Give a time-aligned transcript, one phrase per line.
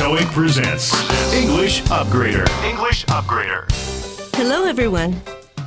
[0.00, 0.92] TOEIC presents
[1.34, 2.44] English Upgrader.
[2.64, 3.66] English Upgrader.
[4.36, 5.14] Hello everyone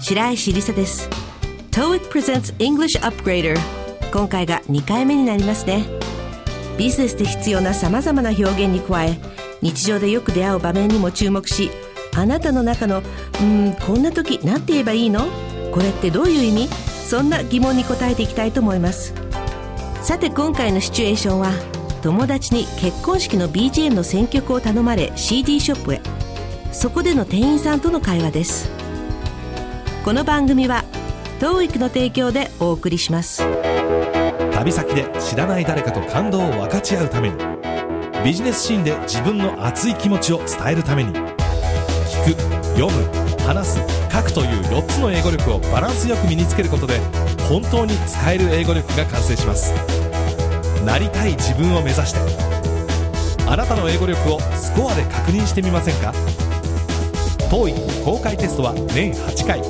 [0.01, 1.07] 白石りさです
[1.71, 3.55] TOEIC presents English Upgrader
[4.11, 5.85] 今回が2回目になりますね
[6.77, 9.17] ビジネスで必要な様々な表現に加え
[9.61, 11.69] 日常でよく出会う場面にも注目し
[12.15, 13.03] あなたの中の
[13.39, 15.27] 「うんこんな時何て言えばいいの？
[15.71, 16.69] これってどういう意味?」
[17.07, 19.13] そんな疑問に答えていきたいと思います
[20.01, 21.51] さて今回のシチュエーションは
[22.03, 26.01] 友達に結婚式の BGM の選曲を頼まれ CD ショップへ。
[26.73, 28.69] そこでの店員さんとの会話です。
[30.03, 30.83] この番組は
[31.39, 33.41] TOEIC の提供でお送りします。
[34.51, 37.37] 旅先で知らない誰かと感動を分かち合うために
[38.25, 42.41] ビジネスシーンで自分の熱い気持ちを伝えるために聞く
[42.77, 43.79] 読む話す
[44.11, 46.99] 書くという4つの英語力をバランスよく身につけることで
[47.47, 49.92] 本当に使える英語力が完成します。
[50.85, 52.19] なりたい自分を目指して。
[53.47, 56.13] あなたの英語力をスコアで確認してみませんか
[57.49, 59.61] ？TOEIC 公開テストは年8回。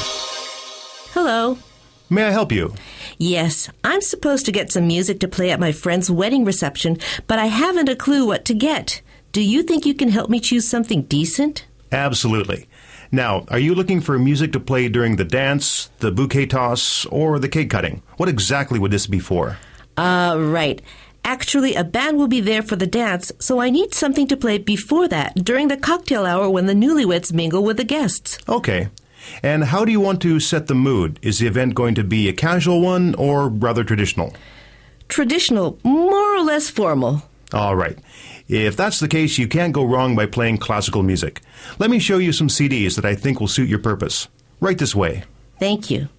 [1.13, 1.55] Hello
[2.13, 2.75] May I help you?
[3.17, 7.39] Yes, I'm supposed to get some music to play at my friend's wedding reception, but
[7.39, 9.01] I haven't a clue what to get.
[9.31, 11.65] Do you think you can help me choose something decent?
[11.91, 12.67] Absolutely.
[13.11, 17.39] Now, are you looking for music to play during the dance, the bouquet toss, or
[17.39, 18.03] the cake cutting?
[18.17, 19.57] What exactly would this be for?
[19.97, 20.83] Uh, right.
[21.25, 24.59] Actually, a band will be there for the dance, so I need something to play
[24.59, 28.37] before that, during the cocktail hour when the newlyweds mingle with the guests.
[28.47, 28.89] Okay.
[29.41, 31.19] And how do you want to set the mood?
[31.21, 34.33] Is the event going to be a casual one or rather traditional?
[35.07, 37.23] Traditional, more or less formal.
[37.53, 37.97] All right.
[38.47, 41.41] If that's the case, you can't go wrong by playing classical music.
[41.79, 44.27] Let me show you some CDs that I think will suit your purpose.
[44.59, 45.23] Right this way.
[45.59, 46.09] Thank you.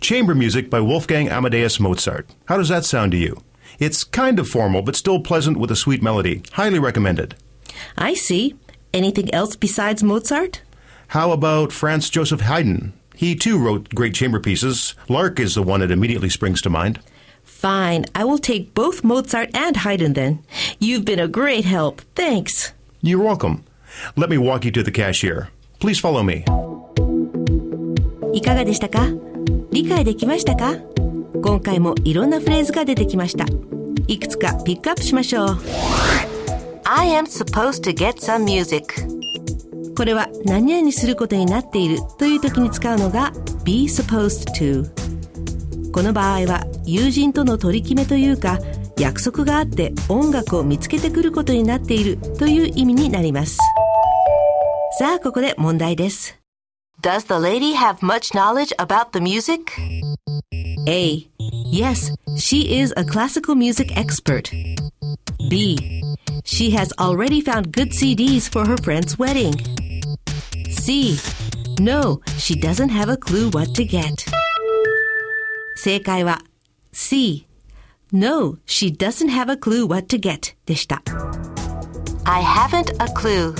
[0.00, 2.30] Chamber Music by Wolfgang Amadeus Mozart.
[2.46, 3.42] How does that sound to you?
[3.78, 6.42] It's kind of formal, but still pleasant with a sweet melody.
[6.52, 7.34] Highly recommended.
[7.97, 8.55] I see.
[8.93, 10.61] Anything else besides Mozart?
[11.07, 12.93] How about Franz Joseph Haydn?
[13.15, 14.95] He too wrote great chamber pieces.
[15.07, 16.99] Lark is the one that immediately springs to mind.
[17.43, 18.05] Fine.
[18.15, 20.43] I will take both Mozart and Haydn then.
[20.79, 22.01] You've been a great help.
[22.15, 22.73] Thanks.
[23.01, 23.63] You're welcome.
[24.15, 25.49] Let me walk you to the cashier.
[25.79, 26.45] Please follow me.
[28.33, 29.07] いかがでしたか
[29.71, 30.77] 理解できましたか
[31.43, 33.45] 今回もいろんなフレーズが出てきました。
[34.07, 36.36] いくつかピックアップしましょう。
[36.90, 38.94] I am supposed to get some music.
[39.94, 43.30] これは何々することになっているという時に使うのが
[43.62, 45.92] be supposed to。
[45.92, 48.58] この場合は友人との取り決めというか
[48.98, 53.58] 約束があって音楽を見つけてくることになっているという意味になります。
[54.98, 56.38] さあ、ここで問題です。
[57.02, 59.70] Does the lady have much knowledge about the music?
[60.86, 61.28] A.
[61.70, 64.50] Yes, she is a classical music expert.
[65.50, 65.97] B.
[66.47, 69.53] She has already found good CDs for her friend's wedding.
[70.69, 71.17] C.
[71.79, 74.25] No, she doesn't have a clue what to get.
[75.75, 76.41] 正解は
[76.91, 77.47] C.
[78.11, 81.01] No, she doesn't have a clue what to get でした。
[82.25, 83.53] I haven't a clue.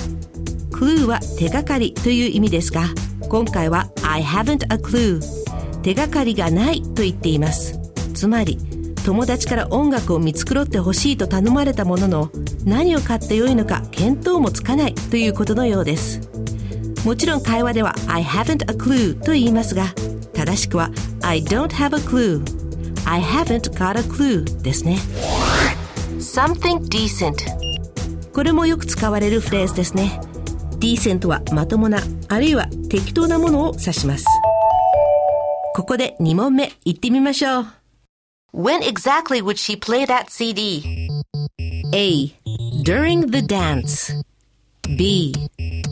[0.71, 2.85] clue は手がかりという意味ですが、
[3.29, 5.19] 今回は I haven't a clue
[5.81, 7.79] 手がかりがないと言っています
[8.13, 8.59] つまり
[9.00, 12.30] 友達から音楽を見繕ってほしいと頼まれたものの
[12.64, 16.20] 何を買ってよいのか見当もつかないということのようです。
[17.04, 19.86] もちろん会話では I haven't a clue と言いますが
[20.34, 20.90] 正しくは
[21.22, 22.42] I don't have a clue
[23.06, 24.98] I haven't got a clue ですね。
[26.18, 27.34] Something decent
[28.32, 30.20] これもよく使われるフレーズですね。
[30.78, 31.98] decent はまともな
[32.28, 34.24] あるいは適当なものを指します。
[35.74, 37.77] ここで2問目いってみましょう。
[38.51, 41.09] When exactly would she play that CD?
[41.93, 42.35] A.
[42.83, 44.11] During the dance
[44.83, 45.33] B.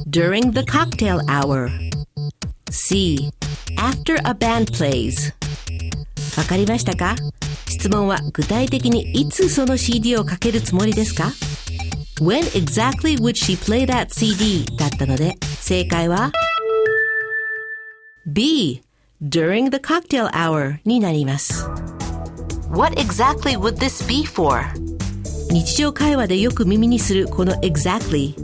[0.10, 1.70] During the cocktail hour
[2.70, 3.32] C.
[3.78, 5.34] After a band plays
[6.38, 7.16] わかりましたか
[7.68, 11.32] 質問は具体的にいつその CD をかけるつもりですか
[12.22, 14.66] When exactly would she play that CD?
[14.78, 16.32] だったので、正解は
[18.28, 18.84] B.
[19.24, 21.68] During the cocktail hour になります。
[22.71, 24.63] What exactly would this be for?
[25.51, 28.35] 日常会話でよく耳にするこの exactly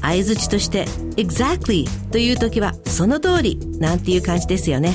[0.00, 4.94] 相づちとして exactly という時はその通りなんていう感じですよね。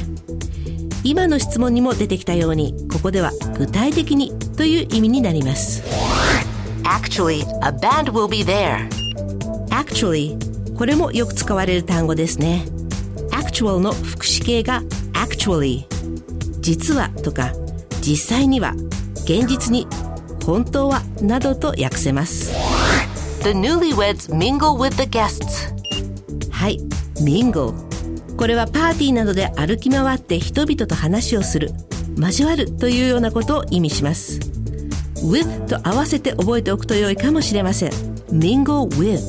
[1.04, 5.84] 今の質問にも出てきたようにここでは具体的にという意味になります。
[6.84, 8.88] Actually, a band will be there.
[9.70, 10.38] actually
[10.76, 12.66] これもよく使われる単語ですね。
[13.32, 14.82] Actual の副詞形が
[15.14, 15.86] actually
[16.60, 17.54] 実はとか
[18.08, 18.74] 実際には
[19.26, 19.86] 現実に
[20.46, 22.54] 本当はなどと訳せます。
[23.44, 25.74] The newlyweds mingle with the guests.
[26.50, 26.80] はい
[27.20, 27.74] mingle
[28.38, 31.72] これはパーティーなどで歩き回って人々と話をする
[32.18, 34.40] 交わるというようなことを意味します。
[35.26, 37.92] with と合わせて覚えておくと良いかもしれません。
[38.32, 39.20] mingle with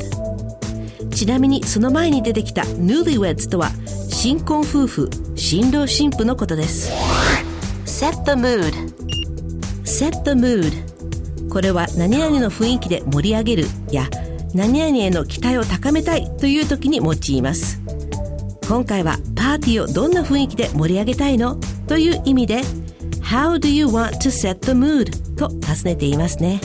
[1.11, 3.71] ちなみにその前に出てきた newlyweds とは
[4.09, 6.93] 新婚夫婦新郎新婦のことです
[7.99, 8.73] Set the mood.
[9.85, 10.73] set the mood
[11.51, 14.09] これは何々の雰囲気で盛り上げるや
[14.55, 17.81] 何々への期待を高めたいという時に用います
[18.69, 21.57] 今回はパーティーをどんな雰囲気で盛り上げたいの？
[21.89, 22.61] という意味で
[23.23, 25.11] How do you want to set the mood?
[25.37, 26.61] と尋ねていますね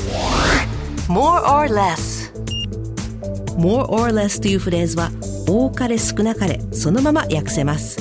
[1.08, 2.32] More or less.
[3.58, 5.10] more or less というフレーズは
[5.48, 7.98] 多かれ少なかれそのまま訳せます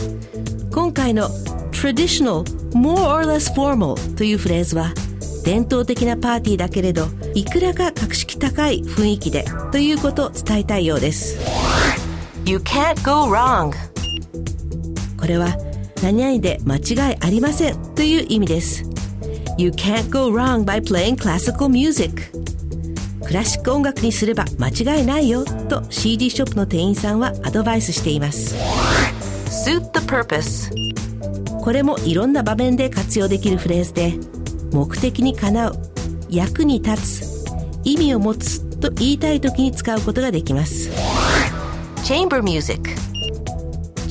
[0.72, 1.28] 今回の
[1.70, 4.92] traditional more or less formal というフレーズは
[5.44, 11.38] 伝統的なパーティーだけれどいくらか格式高い雰囲気でということを伝えたいようです
[12.44, 13.72] You can't go wrong.
[15.18, 15.56] これは
[16.02, 18.84] 何々で間違いありませんという意味です
[19.58, 22.32] You can't go wrong by playing classical music
[23.24, 28.56] クラシック音楽にすれば間違いないよと CD ショップの店員さんはアドバイスしています
[29.64, 30.70] Suit the purpose.
[31.62, 34.14] これもいろんな場面で活用できるフレーズで
[34.72, 35.76] 目的にかなう
[36.28, 37.44] 役に立つ
[37.84, 40.90] 意味を持つと言いたい時に使うことができます
[42.04, 42.90] Chamber music.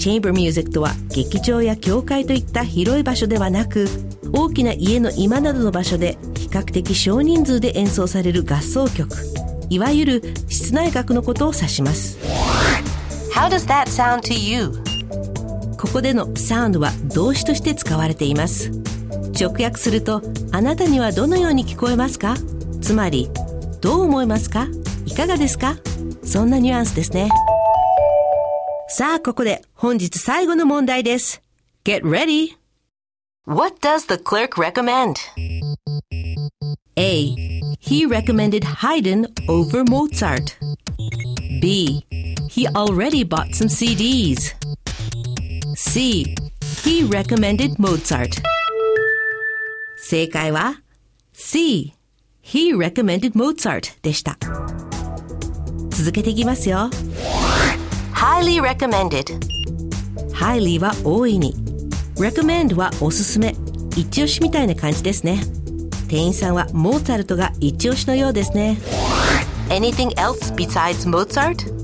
[0.02, 3.86] チェンバーミュージックとは劇場や教会といった広い場所ではなく
[4.34, 9.16] 大きな家の居間などの場所で比較的少人数で演奏される合奏曲
[9.70, 12.18] いわゆる室内楽のことを指します
[13.36, 14.91] How does that sound to you?
[15.82, 18.70] ここでのサウンドは動詞として使われています
[19.40, 22.36] 直訳するとあなたにはどのように聞こえますか
[22.82, 23.30] つまり
[23.82, 24.68] どう思いますか
[25.08, 25.78] いかがですか
[26.24, 27.30] そんなニュアンスですね
[28.90, 31.42] さあここで本日最後の問題です
[31.84, 32.50] Get ready!
[33.48, 35.16] What does the clerk recommend?
[36.96, 37.36] A.
[37.80, 40.56] He recommended Haydn over Mozart.
[41.60, 42.06] B.
[42.52, 44.61] He already bought some CDs.
[45.94, 46.24] C.
[46.86, 48.42] He recommended Mozart.
[49.98, 50.82] 正解は
[51.34, 51.94] C.
[52.42, 54.38] He recommended Mozart でした。
[55.90, 56.90] 続けていきますよ。
[58.14, 59.38] Highly recommended.
[60.32, 61.56] highly は大いに。
[62.16, 63.54] recommend はおすすめ。
[63.98, 65.42] 一押しみたいな感じですね。
[66.08, 68.78] 店員さんはモーツァルトが一押しのようですね。
[69.68, 71.81] Anything else besides Mozart?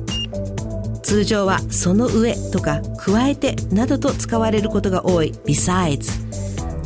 [1.07, 5.31] 通常はその上とか加えてなどと使われることが多い。
[5.45, 6.11] Besides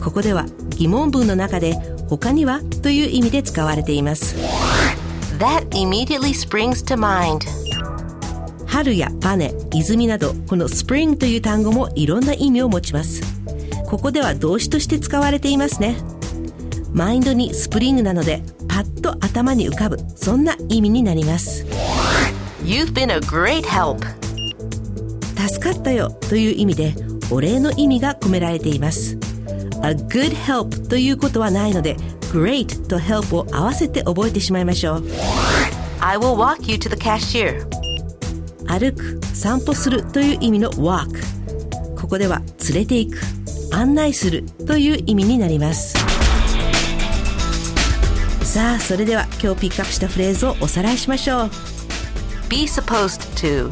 [0.04, 0.46] ここでは
[0.78, 1.74] 疑問文の中で
[2.08, 4.36] 他にはという意味で使われています。
[5.40, 7.40] That immediately springs to mind.
[8.68, 13.24] 春やバネ泉などこの spring という単語もいろんな意味を持ちます。
[13.88, 15.96] ここでは動詞として使われていますね。
[16.94, 21.66] マインドにスプリングなのでパッと頭に浮かぶそんな意味になります
[22.64, 24.06] You've been a great help.
[25.36, 26.94] 助かったよという意味で
[27.32, 29.18] お礼の意味が込められています。
[29.84, 31.96] A good help ということはないので
[32.32, 35.04] Great と help を合わせて覚えてしまいましょう。
[36.00, 37.66] I will walk you to the cashier.
[38.68, 41.20] 歩く散歩するという意味の walk
[42.00, 43.20] ここでは連れて行く
[43.74, 45.98] 案内するという意味になります。
[48.44, 51.71] さあそれでは今日ピックアップしたフレーズをおさらいしましょう
[52.52, 53.72] Be supposed to.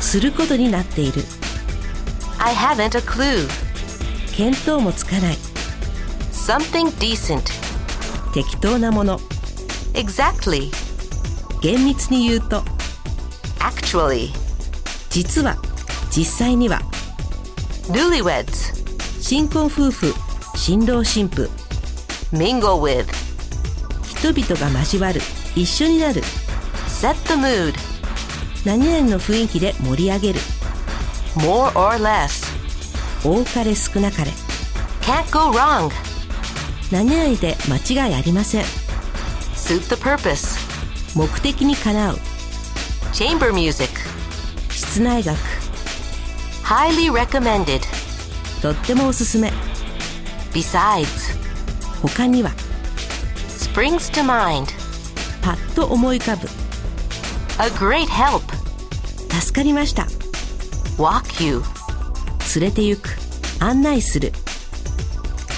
[0.00, 1.24] することになっている
[2.38, 3.48] I haven't a clue.
[4.38, 5.36] 見当もつかない
[6.30, 7.42] Something decent.
[8.32, 9.18] 適当なもの
[9.94, 10.70] Exactly.
[11.60, 12.62] 厳密に言うと
[13.58, 14.30] Actually.
[15.10, 15.56] 実は
[16.16, 16.80] 実際には
[17.88, 18.72] Newlyweds.
[19.20, 20.14] 新婚夫婦
[20.54, 21.50] 新郎新婦
[22.32, 23.06] Mingle with.
[24.04, 25.20] 人々が交わる
[25.56, 26.22] 一緒になる
[27.00, 27.74] Set the mood.
[28.66, 30.40] 何々の雰囲気で盛り上げる
[31.36, 32.44] More or less.
[33.24, 34.30] 多かれ少なかれ
[35.00, 35.90] Can't go wrong.
[36.92, 38.64] 何々で間違いありません
[39.54, 40.58] Suit the purpose.
[41.16, 42.16] 目的にかなう
[43.14, 43.88] Chamber music.
[44.70, 45.38] 室内楽
[46.64, 47.80] Highly recommended.
[48.60, 49.50] とってもおすすめ
[50.52, 51.06] Besides,
[52.02, 52.50] 他には
[53.48, 54.66] springs to mind.
[55.40, 56.59] パッと思い浮かぶ
[57.62, 58.40] A great help.
[59.38, 60.06] 助かりました。
[60.96, 61.60] Walk you.
[62.56, 63.10] 連れて行く。
[63.58, 64.32] 案内する。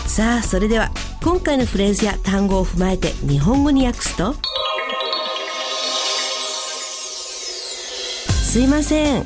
[0.09, 0.90] さあそれでは
[1.23, 4.35] 今回のフレーズや単語を踏まえて日本語に訳すと。
[8.32, 9.25] すいません。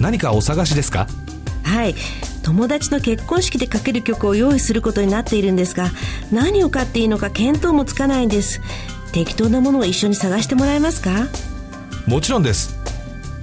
[0.00, 1.06] 何かお探しですか？
[1.64, 1.94] はい。
[2.42, 5.90] 友達の結婚式でかける曲を用意することになっているんですが
[6.32, 8.62] 何を買っていいのか見当もつかないんです。
[9.12, 11.10] 適当なものを一緒に探してもらえますか？
[12.06, 12.76] もちろんです。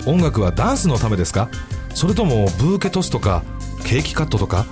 [0.05, 1.50] 音楽はダンスのためですか？
[1.93, 3.43] それともブーケトスとか
[3.86, 4.65] ケーキカットとか？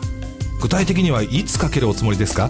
[0.62, 2.50] 具体的にはいつかけるおつもりですか？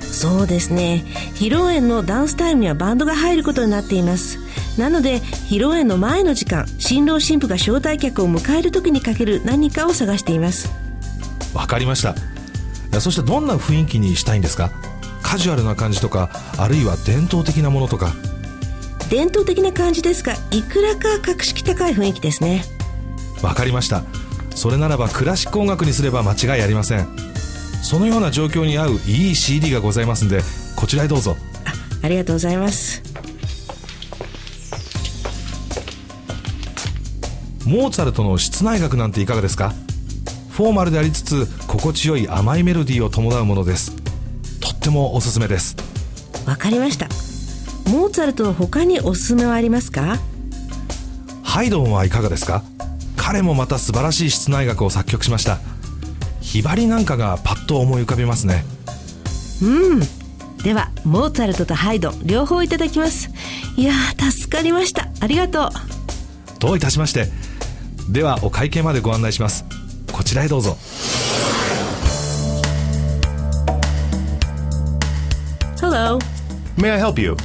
[0.00, 1.04] そうですね。
[1.34, 4.38] 披露宴のダンスタイムにはバンドが入ることになっています。
[4.78, 10.70] なので披露宴の前の時間新郎新婦が招待客を迎える時にかける何かを探しています。
[11.52, 12.14] わかりました。
[13.00, 14.70] そしてどんな雰囲気にしたいんですか？
[15.22, 18.14] カジュアルな感じとかあるいは伝統的なものとか
[19.10, 22.64] 伝統的な感じですがいくらか格式高い雰囲気ですね。
[23.42, 24.02] わかりました。
[24.54, 27.06] それならばクラシック音楽にすれば間違いありません。
[27.82, 30.40] そのような状況に合ういい CD がございますんで
[30.74, 31.36] こちらへどうぞ。
[32.02, 33.02] ありがとうございます。
[37.64, 39.74] モーツァルトの室内楽なんていかがですか？
[40.50, 43.94] フォーマルでありつつ心地よい甘いメロディーを伴うものです。
[44.60, 45.76] とってもおすすめです。
[46.46, 47.08] わかりました
[47.86, 50.18] モーツァルトの他におすすめはありますか？
[51.44, 52.62] ハイドンはいかがですか？
[53.16, 55.58] 彼もまた素晴らしい室内楽を作曲しました。
[56.40, 58.64] ひばりなんかがパッと思い浮かびますね。
[60.64, 63.30] ではモーツァルトとハイドン両方いただきます。
[63.76, 65.08] いやー助かりました。
[65.20, 65.70] ありがとう。
[66.58, 67.28] どういたしまして。
[68.10, 69.64] ではお会計までご案内します。
[70.12, 70.76] こちらへどうぞ。
[75.80, 76.18] Hello.
[76.76, 77.36] May I help you?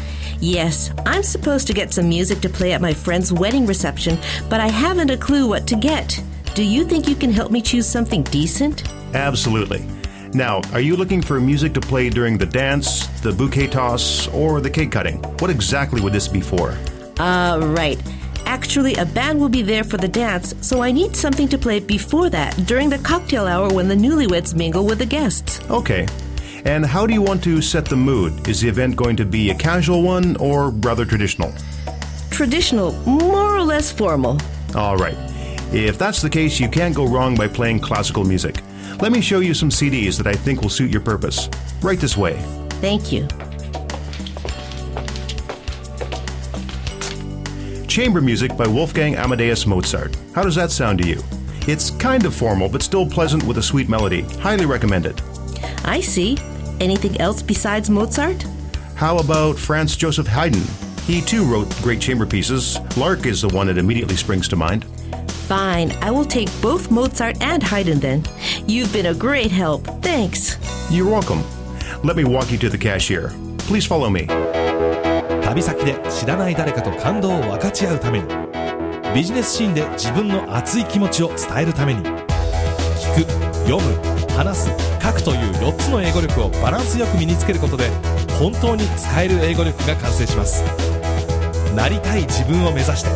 [0.41, 4.17] Yes, I'm supposed to get some music to play at my friend's wedding reception,
[4.49, 6.19] but I haven't a clue what to get.
[6.55, 8.83] Do you think you can help me choose something decent?
[9.13, 9.85] Absolutely.
[10.33, 14.61] Now, are you looking for music to play during the dance, the bouquet toss, or
[14.61, 15.17] the cake cutting?
[15.39, 16.71] What exactly would this be for?
[17.19, 18.01] Uh, right.
[18.47, 21.79] Actually, a band will be there for the dance, so I need something to play
[21.79, 25.59] before that, during the cocktail hour when the newlyweds mingle with the guests.
[25.69, 26.07] Okay.
[26.65, 28.47] And how do you want to set the mood?
[28.47, 31.53] Is the event going to be a casual one or rather traditional?
[32.29, 34.39] Traditional, more or less formal.
[34.75, 35.17] All right.
[35.73, 38.61] If that's the case, you can't go wrong by playing classical music.
[39.01, 41.49] Let me show you some CDs that I think will suit your purpose.
[41.81, 42.37] Right this way.
[42.81, 43.27] Thank you.
[47.87, 50.15] Chamber Music by Wolfgang Amadeus Mozart.
[50.33, 51.21] How does that sound to you?
[51.67, 54.21] It's kind of formal, but still pleasant with a sweet melody.
[54.39, 55.21] Highly recommended.
[55.83, 56.37] I see.
[56.80, 58.44] Anything else besides Mozart?
[58.94, 60.62] How about Franz Joseph Haydn?
[61.06, 62.78] He too wrote great chamber pieces.
[62.96, 64.84] Lark is the one that immediately springs to mind.
[65.46, 68.24] Fine, I will take both Mozart and Haydn then.
[68.66, 69.84] You've been a great help.
[70.02, 70.56] Thanks.
[70.90, 71.42] You're welcome.
[72.02, 73.32] Let me walk you to the cashier.
[73.58, 74.26] Please follow me.
[75.46, 78.26] 旅先で知らない誰かと感動を分かち合うために
[79.14, 83.30] ビジネスシーンで自分の熱い気持ちを伝えるために聞く
[83.68, 84.69] 読む 話す
[85.01, 87.89] 書くという4つの英語力をバランスよく身につけることで
[88.39, 90.63] 本当に使える英語力が完成します。
[91.75, 93.09] なりたい自分を目指して。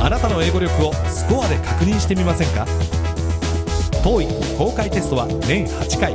[0.00, 2.66] あなたの英語力をスコアで確認してみませんか
[4.02, 6.14] ？TOEIC 公開テストは年8回。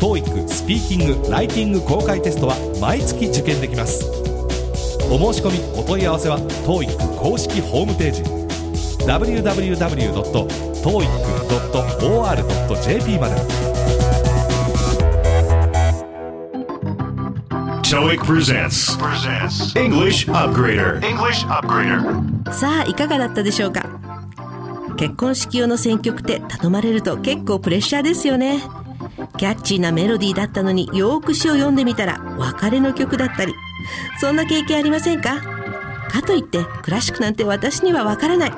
[0.00, 4.06] TOEIC スピーキング・ライティング公開テストは毎月受験できます。
[5.10, 8.22] お申し込みお問い合わせは TOEIC 公式ホームページ。
[9.04, 10.71] www.
[10.82, 13.34] www.toeic.or.jp まで
[17.82, 18.96] TOEIC presents.
[18.98, 19.74] Presents.
[19.78, 20.98] English Upgrader.
[21.00, 22.52] English Upgrader.
[22.52, 24.00] さあ、いかがだったでしょうか？
[24.96, 28.62] 結婚式用の選曲って頼まれると結構プレッシャーですよね。
[29.36, 33.54] キャッチーなメロディーだったのによーく詩を読んでみたら別れの曲だったり。
[34.20, 35.42] そんな経験ありませんか？
[36.08, 38.52] かといってクラシックなんて私にはわからない。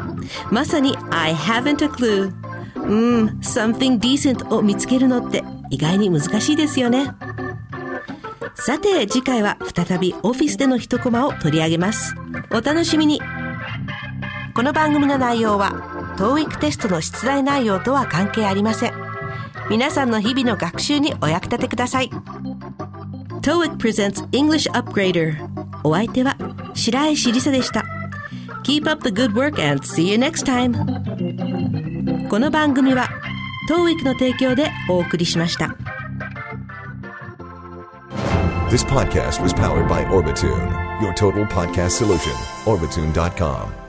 [0.51, 2.33] まさに I haven't a clue。
[2.77, 7.13] うん、something decent を見つけるのって意外に難しいですよね。
[8.55, 12.15] さて次回は再びオフィスでの一コマを取り上げます。
[12.51, 13.21] お楽しみに。
[14.55, 18.93] この番組の内容は TOEIC テストの出題内容とは関係ありません
[19.69, 22.11] 皆さんの日々の学習にお役立てください
[23.41, 25.37] TOEIC presents English Upgrader
[25.83, 26.37] お相手は
[26.73, 27.94] 白石りさでした
[28.64, 30.74] Keep up the good work and see you next time
[32.30, 33.08] この番組は
[33.70, 35.76] TOEIC の提供でお送りしました
[38.70, 42.34] This podcast was powered by Orbitune, your total podcast solution.
[42.66, 43.83] Orbitune.com.